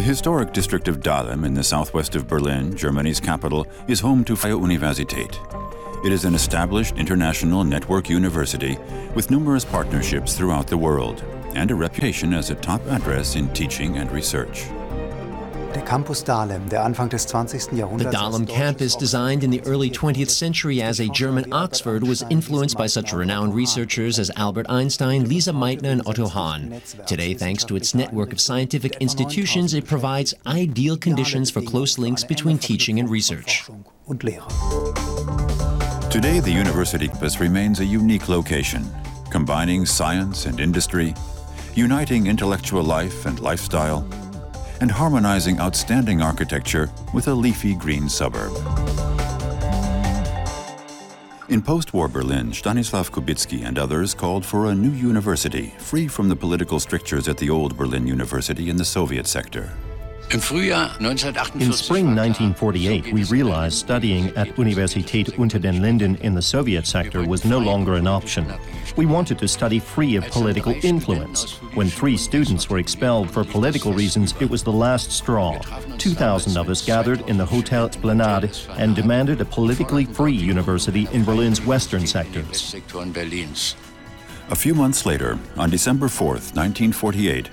The 0.00 0.06
historic 0.06 0.54
district 0.54 0.88
of 0.88 1.00
Dahlem 1.00 1.44
in 1.44 1.52
the 1.52 1.62
southwest 1.62 2.16
of 2.16 2.26
Berlin, 2.26 2.74
Germany's 2.74 3.20
capital, 3.20 3.66
is 3.86 4.00
home 4.00 4.24
to 4.24 4.34
Freie 4.34 4.52
Universität. 4.52 5.36
It 6.02 6.10
is 6.10 6.24
an 6.24 6.34
established 6.34 6.96
international 6.96 7.64
network 7.64 8.08
university 8.08 8.78
with 9.14 9.30
numerous 9.30 9.66
partnerships 9.66 10.34
throughout 10.34 10.68
the 10.68 10.78
world 10.78 11.22
and 11.54 11.70
a 11.70 11.74
reputation 11.74 12.32
as 12.32 12.48
a 12.48 12.54
top 12.54 12.80
address 12.86 13.36
in 13.36 13.52
teaching 13.52 13.98
and 13.98 14.10
research. 14.10 14.64
Der 15.74 15.82
Campus 15.82 16.24
Dahlem, 16.24 16.68
der 16.68 16.84
Anfang 16.84 17.08
des 17.08 17.26
20. 17.26 17.78
Jahrhunderts. 17.78 18.10
The 18.10 18.16
Dahlem 18.16 18.46
campus, 18.46 18.96
designed 18.96 19.44
in 19.44 19.52
the 19.52 19.60
early 19.66 19.88
20th 19.88 20.30
century 20.30 20.82
as 20.82 20.98
a 20.98 21.08
German 21.08 21.52
Oxford, 21.52 22.02
was 22.02 22.24
influenced 22.28 22.76
by 22.76 22.88
such 22.88 23.12
renowned 23.12 23.54
researchers 23.54 24.18
as 24.18 24.32
Albert 24.36 24.66
Einstein, 24.68 25.28
Lise 25.28 25.52
Meitner, 25.52 25.92
and 25.92 26.02
Otto 26.06 26.26
Hahn. 26.26 26.82
Today, 27.06 27.34
thanks 27.34 27.62
to 27.64 27.76
its 27.76 27.94
network 27.94 28.32
of 28.32 28.40
scientific 28.40 28.96
institutions, 28.96 29.74
it 29.74 29.86
provides 29.86 30.34
ideal 30.44 30.96
conditions 30.96 31.52
for 31.52 31.62
close 31.62 31.98
links 31.98 32.24
between 32.24 32.58
teaching 32.58 32.98
and 32.98 33.08
research. 33.08 33.64
Today, 36.10 36.40
the 36.40 36.52
university 36.52 37.06
campus 37.06 37.38
remains 37.38 37.78
a 37.78 37.84
unique 37.84 38.28
location, 38.28 38.84
combining 39.30 39.86
science 39.86 40.46
and 40.46 40.58
industry, 40.58 41.14
uniting 41.76 42.26
intellectual 42.26 42.82
life 42.82 43.26
and 43.26 43.38
lifestyle, 43.38 44.04
and 44.80 44.90
harmonizing 44.90 45.58
outstanding 45.60 46.22
architecture 46.22 46.90
with 47.12 47.28
a 47.28 47.34
leafy 47.34 47.74
green 47.74 48.08
suburb. 48.08 48.52
In 51.48 51.60
post-war 51.60 52.06
Berlin, 52.06 52.52
Stanislav 52.52 53.10
Kubicki 53.10 53.64
and 53.64 53.76
others 53.76 54.14
called 54.14 54.46
for 54.46 54.66
a 54.66 54.74
new 54.74 54.92
university, 54.92 55.74
free 55.78 56.06
from 56.06 56.28
the 56.28 56.36
political 56.36 56.78
strictures 56.78 57.26
at 57.26 57.36
the 57.38 57.50
old 57.50 57.76
Berlin 57.76 58.06
University 58.06 58.70
in 58.70 58.76
the 58.76 58.84
Soviet 58.84 59.26
sector. 59.26 59.70
In 60.32 61.72
spring 61.72 62.14
1948, 62.14 63.12
we 63.12 63.24
realized 63.24 63.76
studying 63.76 64.28
at 64.36 64.46
Universität 64.56 65.36
unter 65.36 65.58
den 65.58 65.82
Linden 65.82 66.14
in 66.22 66.36
the 66.36 66.42
Soviet 66.42 66.86
sector 66.86 67.26
was 67.26 67.44
no 67.44 67.58
longer 67.58 67.94
an 67.94 68.06
option. 68.06 68.46
We 68.96 69.06
wanted 69.06 69.40
to 69.40 69.48
study 69.48 69.80
free 69.80 70.14
of 70.14 70.24
political 70.30 70.72
influence. 70.84 71.54
When 71.74 71.88
three 71.88 72.16
students 72.16 72.70
were 72.70 72.78
expelled 72.78 73.28
for 73.28 73.42
political 73.42 73.92
reasons, 73.92 74.32
it 74.38 74.48
was 74.48 74.62
the 74.62 74.70
last 74.70 75.10
straw. 75.10 75.58
2,000 75.98 76.56
of 76.56 76.68
us 76.68 76.86
gathered 76.86 77.28
in 77.28 77.36
the 77.36 77.44
Hotel 77.44 77.86
Esplanade 77.86 78.56
and 78.78 78.94
demanded 78.94 79.40
a 79.40 79.44
politically 79.44 80.04
free 80.04 80.32
university 80.32 81.08
in 81.12 81.24
Berlin's 81.24 81.60
western 81.66 82.06
sectors. 82.06 82.72
A 84.50 84.56
few 84.56 84.74
months 84.74 85.06
later, 85.06 85.38
on 85.56 85.70
December 85.70 86.06
4th, 86.06 86.54
1948, 86.54 87.50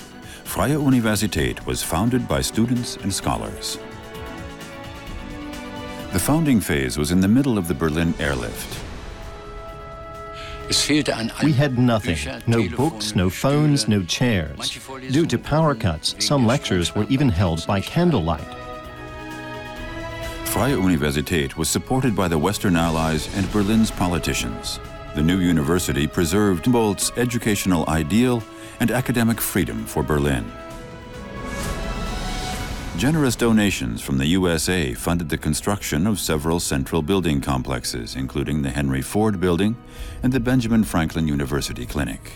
Freie 0.48 0.78
Universität 0.78 1.64
was 1.66 1.84
founded 1.84 2.26
by 2.26 2.40
students 2.40 2.95
and 3.03 3.14
scholars. 3.14 3.78
The 6.14 6.20
founding 6.20 6.62
phase 6.62 6.98
was 6.98 7.12
in 7.12 7.20
the 7.20 7.28
middle 7.28 7.58
of 7.58 7.67
the 7.67 7.73
Berlin 7.76 8.14
airlift. 8.17 8.80
We 11.44 11.52
had 11.52 11.78
nothing 11.78 12.18
no 12.48 12.68
books, 12.70 13.14
no 13.14 13.30
phones, 13.30 13.90
no 13.90 14.03
chairs. 14.03 14.80
Due 15.12 15.25
to 15.25 15.38
power 15.38 15.75
cuts, 15.75 16.16
some 16.25 16.48
lectures 16.48 16.95
were 16.95 17.06
even 17.09 17.28
held 17.28 17.68
by 17.68 17.81
candlelight. 17.81 18.48
Freie 20.45 20.78
Universität 20.78 21.58
was 21.58 21.70
supported 21.70 22.16
by 22.16 22.30
the 22.30 22.38
Western 22.38 22.78
Allies 22.78 23.28
and 23.36 23.52
Berlin's 23.52 23.92
politicians. 23.92 24.80
The 25.18 25.23
new 25.23 25.40
university 25.40 26.06
preserved 26.06 26.66
Humboldt's 26.66 27.12
educational 27.18 27.90
ideal 27.90 28.44
and 28.80 28.91
academic 28.91 29.41
freedom 29.41 29.84
for 29.84 30.03
Berlin. 30.03 30.46
Generous 32.97 33.36
donations 33.36 34.00
from 34.00 34.19
the 34.19 34.28
USA 34.28 34.94
funded 34.94 35.30
the 35.30 35.38
construction 35.40 36.06
of 36.06 36.19
several 36.19 36.59
central 36.59 37.02
building 37.02 37.41
complexes, 37.41 38.16
including 38.16 38.62
the 38.62 38.69
Henry 38.69 39.02
Ford 39.02 39.41
Building 39.41 39.75
and 40.22 40.31
the 40.31 40.40
Benjamin 40.40 40.84
Franklin 40.84 41.28
University 41.28 41.88
Clinic. 41.88 42.34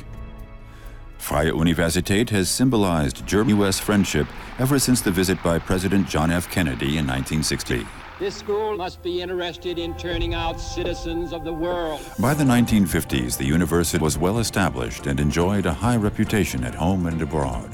Freie 1.19 1.51
Universität 1.51 2.31
has 2.31 2.49
symbolized 2.49 3.27
German-US 3.27 3.79
friendship 3.79 4.25
ever 4.57 4.79
since 4.79 5.01
the 5.01 5.11
visit 5.11 5.37
by 5.43 5.59
President 5.59 6.09
John 6.09 6.31
F. 6.31 6.49
Kennedy 6.49 6.97
in 6.97 7.05
1960. 7.05 7.85
This 8.21 8.35
school 8.35 8.77
must 8.77 9.01
be 9.01 9.19
interested 9.19 9.79
in 9.79 9.97
turning 9.97 10.35
out 10.35 10.59
citizens 10.59 11.33
of 11.33 11.43
the 11.43 11.51
world. 11.51 12.01
By 12.19 12.35
the 12.35 12.43
1950s, 12.43 13.35
the 13.35 13.47
university 13.47 13.97
was 13.97 14.15
well 14.15 14.37
established 14.37 15.07
and 15.07 15.19
enjoyed 15.19 15.65
a 15.65 15.73
high 15.73 15.95
reputation 15.95 16.63
at 16.63 16.75
home 16.75 17.07
and 17.07 17.19
abroad. 17.19 17.67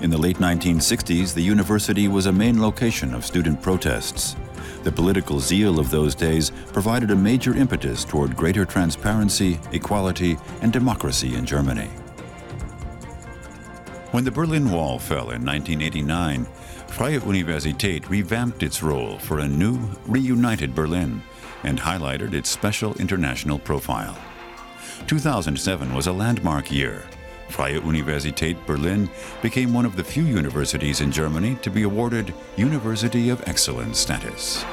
In 0.00 0.08
the 0.08 0.16
late 0.16 0.38
1960s, 0.38 1.34
the 1.34 1.42
university 1.42 2.08
was 2.08 2.24
a 2.24 2.32
main 2.32 2.58
location 2.58 3.12
of 3.12 3.26
student 3.26 3.60
protests. 3.60 4.34
The 4.82 4.92
political 4.92 5.40
zeal 5.40 5.78
of 5.78 5.90
those 5.90 6.14
days 6.14 6.52
provided 6.72 7.10
a 7.10 7.14
major 7.14 7.54
impetus 7.54 8.02
toward 8.02 8.34
greater 8.34 8.64
transparency, 8.64 9.60
equality, 9.72 10.38
and 10.62 10.72
democracy 10.72 11.34
in 11.34 11.44
Germany. 11.44 11.90
When 14.12 14.24
the 14.24 14.30
Berlin 14.30 14.70
Wall 14.70 14.98
fell 14.98 15.32
in 15.32 15.44
1989, 15.44 16.46
Freie 16.88 17.20
Universität 17.20 18.08
revamped 18.08 18.62
its 18.62 18.82
role 18.82 19.18
for 19.18 19.40
a 19.40 19.48
new, 19.48 19.78
reunited 20.06 20.74
Berlin 20.74 21.20
and 21.64 21.78
highlighted 21.78 22.32
its 22.32 22.48
special 22.48 22.94
international 22.94 23.58
profile. 23.58 24.16
2007 25.06 25.94
was 25.94 26.06
a 26.06 26.12
landmark 26.12 26.72
year. 26.72 27.04
Freie 27.48 27.80
Universität 27.80 28.56
Berlin 28.66 29.08
became 29.42 29.72
one 29.72 29.86
of 29.86 29.96
the 29.96 30.04
few 30.04 30.24
universities 30.24 31.00
in 31.00 31.12
Germany 31.12 31.56
to 31.62 31.70
be 31.70 31.82
awarded 31.82 32.34
University 32.56 33.28
of 33.28 33.46
Excellence 33.46 33.98
status. 33.98 34.64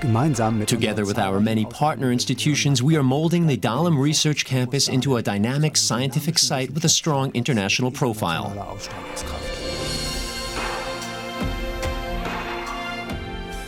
Together 0.00 1.04
with 1.04 1.18
our 1.18 1.40
many 1.40 1.64
partner 1.64 2.12
institutions, 2.12 2.82
we 2.82 2.96
are 2.96 3.02
molding 3.02 3.48
the 3.48 3.56
Dahlem 3.56 4.00
Research 4.00 4.44
Campus 4.44 4.88
into 4.88 5.16
a 5.16 5.22
dynamic 5.22 5.76
scientific 5.76 6.38
site 6.38 6.70
with 6.70 6.84
a 6.84 6.88
strong 6.88 7.32
international 7.34 7.90
profile. 7.90 8.78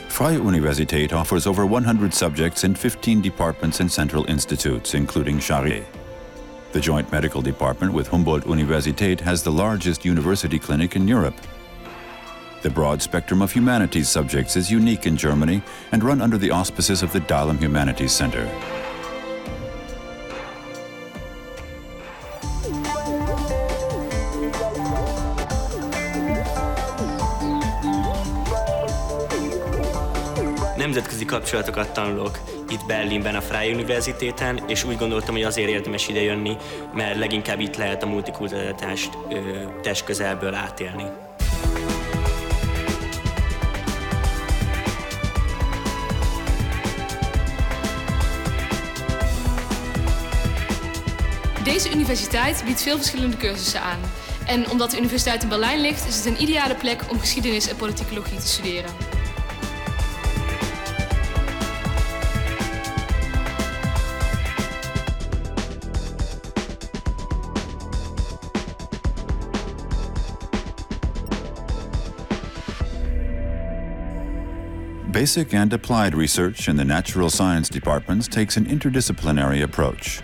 Freie 0.09 0.39
Universität 0.39 1.13
offers 1.13 1.49
over 1.49 1.67
100 1.67 2.15
subjects 2.15 2.63
in 2.63 2.77
15 2.77 3.21
departments 3.21 3.81
and 3.81 3.91
central 3.91 4.25
institutes, 4.31 4.95
including 4.95 5.39
Charité. 5.39 5.85
The 6.73 6.81
joint 6.81 7.11
medical 7.11 7.43
department 7.43 7.93
with 7.93 8.07
Humboldt 8.07 8.45
Universität 8.45 9.19
has 9.19 9.43
the 9.43 9.51
largest 9.51 10.05
university 10.05 10.61
clinic 10.61 10.95
in 10.95 11.09
Europe. 11.09 11.35
The 12.63 12.71
broad 12.71 13.01
spectrum 13.01 13.41
of 13.41 13.53
humanities 13.53 14.09
subjects 14.09 14.57
is 14.57 14.71
unique 14.71 15.07
in 15.07 15.17
Germany 15.17 15.63
and 15.93 16.05
run 16.05 16.21
under 16.21 16.39
the 16.39 16.51
auspices 16.51 17.03
of 17.03 17.13
the 17.13 17.21
Dahlem 17.21 17.59
Humanities 17.59 18.13
Center. 18.13 18.47
nemzetközi 30.77 31.25
kapcsolatokat 31.25 31.93
tanulok 31.93 32.39
itt 32.69 32.87
Berlinben, 32.87 33.35
a 33.35 33.41
Freie 33.41 33.75
Universitéten, 33.75 34.61
és 34.69 34.85
úgy 34.85 34.97
gondoltam, 34.97 35.35
hogy 35.35 35.43
azért 35.43 35.69
érdemes 35.69 36.09
ide 36.09 36.23
jönni, 36.23 36.57
mert 36.95 37.19
leginkább 37.19 37.61
itt 37.61 37.77
lehet 37.77 38.03
a 38.03 38.07
multikulturalitást 38.07 39.19
test 39.83 40.05
közelből 40.05 40.55
átélni. 40.55 41.30
Deze 51.73 51.93
universiteit 51.93 52.63
biedt 52.65 52.83
veel 52.83 52.97
verschillende 52.97 53.37
cursussen 53.37 53.81
aan. 53.81 53.99
En 54.47 54.71
omdat 54.71 54.91
de 54.91 54.99
universiteit 54.99 55.43
in 55.43 55.49
Berlijn 55.49 55.81
ligt, 55.81 56.07
is 56.07 56.17
het 56.17 56.27
een 56.27 56.43
ideale 56.43 56.75
plek 56.75 57.01
om 57.11 57.19
geschiedenis 57.19 57.69
en 57.69 57.77
politicologie 57.77 58.39
te 58.39 58.47
studeren. 58.47 58.91
Basic 75.11 75.55
and 75.55 75.73
applied 75.73 76.15
research 76.15 76.67
in 76.67 76.77
the 76.77 76.85
natural 76.85 77.31
science 77.31 77.71
departments 77.71 78.29
takes 78.29 78.57
an 78.57 78.67
interdisciplinary 78.67 79.63
approach. 79.63 80.23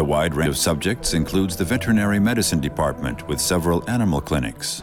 The 0.00 0.04
wide 0.04 0.34
range 0.34 0.48
of 0.48 0.56
subjects 0.56 1.12
includes 1.12 1.56
the 1.56 1.64
veterinary 1.66 2.18
medicine 2.18 2.58
department 2.58 3.28
with 3.28 3.38
several 3.38 3.84
animal 3.86 4.22
clinics. 4.22 4.82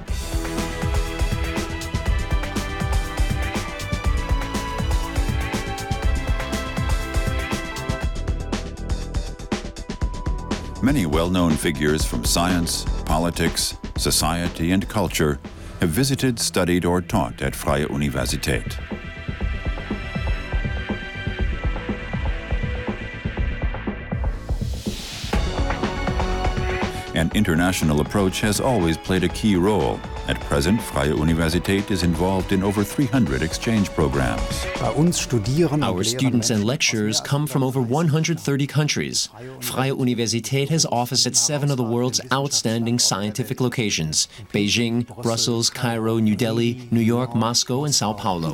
Many 10.84 11.08
well-known 11.08 11.54
figures 11.54 12.06
from 12.06 12.24
science, 12.24 12.86
politics, 13.06 13.76
society 13.98 14.72
and 14.72 14.88
culture 14.88 15.40
have 15.80 15.90
visited, 15.90 16.40
studied 16.40 16.86
or 16.86 17.02
taught 17.02 17.42
at 17.42 17.56
Freie 17.56 17.88
Universität. 17.88 18.97
An 27.18 27.32
international 27.34 28.02
approach 28.02 28.42
has 28.42 28.62
always 28.62 28.96
played 28.96 29.24
a 29.24 29.28
key 29.30 29.56
role. 29.56 30.00
At 30.28 30.40
present, 30.42 30.80
Freie 30.80 31.10
Universität 31.10 31.90
is 31.90 32.04
involved 32.04 32.52
in 32.52 32.62
over 32.62 32.84
300 32.84 33.42
exchange 33.42 33.90
programs. 33.90 34.68
Our 34.80 36.04
students 36.04 36.52
and 36.52 36.64
lecturers 36.64 37.20
come 37.20 37.48
from 37.48 37.64
over 37.64 37.82
130 37.82 38.68
countries. 38.68 39.30
Freie 39.62 39.90
Universität 39.90 40.70
has 40.70 40.86
office 40.86 41.26
at 41.26 41.36
seven 41.36 41.72
of 41.72 41.78
the 41.78 41.84
world's 41.84 42.22
outstanding 42.32 43.00
scientific 43.00 43.62
locations 43.62 44.28
Beijing, 44.54 45.08
Brussels, 45.24 45.72
Cairo, 45.72 46.20
New 46.20 46.36
Delhi, 46.36 46.88
New 46.92 47.02
York, 47.02 47.34
Moscow, 47.34 47.86
and 47.86 47.96
Sao 47.96 48.14
Paulo. 48.14 48.52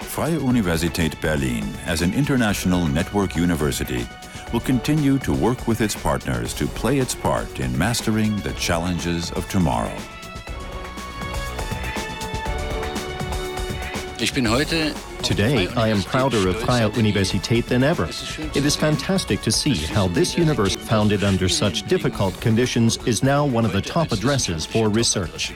Freie 0.00 0.38
Universität 0.38 1.20
Berlin, 1.20 1.64
as 1.84 2.00
an 2.00 2.14
international 2.14 2.86
network 2.86 3.36
university, 3.36 4.06
will 4.52 4.60
continue 4.60 5.18
to 5.18 5.32
work 5.32 5.66
with 5.66 5.80
its 5.80 5.94
partners 5.94 6.54
to 6.54 6.66
play 6.66 6.98
its 6.98 7.14
part 7.14 7.60
in 7.60 7.76
mastering 7.78 8.36
the 8.38 8.52
challenges 8.54 9.30
of 9.32 9.48
tomorrow. 9.48 9.96
Today, 15.22 15.68
I 15.68 15.88
am 15.88 16.02
prouder 16.02 16.48
of 16.48 16.56
Freie 16.56 16.90
Universität 16.90 17.66
than 17.66 17.82
ever. 17.82 18.04
It 18.54 18.64
is 18.64 18.76
fantastic 18.76 19.40
to 19.42 19.52
see 19.52 19.74
how 19.74 20.08
this 20.08 20.36
university, 20.36 20.82
founded 20.82 21.24
under 21.24 21.48
such 21.48 21.86
difficult 21.86 22.38
conditions, 22.40 22.98
is 23.06 23.22
now 23.22 23.46
one 23.46 23.64
of 23.64 23.72
the 23.72 23.80
top 23.80 24.12
addresses 24.12 24.66
for 24.66 24.88
research. 24.88 25.54